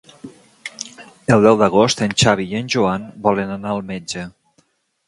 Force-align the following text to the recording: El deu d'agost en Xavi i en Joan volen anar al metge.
El 1.35 1.45
deu 1.47 1.59
d'agost 1.59 2.01
en 2.07 2.17
Xavi 2.23 2.49
i 2.55 2.59
en 2.63 2.73
Joan 2.77 3.07
volen 3.29 3.57
anar 3.59 3.77
al 3.77 3.87
metge. 3.93 4.27